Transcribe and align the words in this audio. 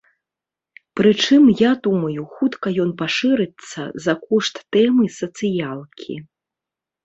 Прычым, 0.99 1.43
я 1.69 1.73
думаю, 1.89 2.21
хутка 2.39 2.67
ён 2.85 2.89
пашырыцца 3.03 3.81
за 4.09 4.13
кошт 4.27 4.55
тэмы 4.77 5.05
сацыялкі. 5.21 6.13